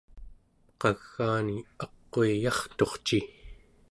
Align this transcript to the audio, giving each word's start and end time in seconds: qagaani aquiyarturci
qagaani 0.81 1.57
aquiyarturci 1.85 3.17